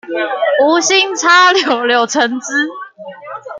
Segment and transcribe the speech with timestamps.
[0.61, 2.67] 無心插柳柳橙汁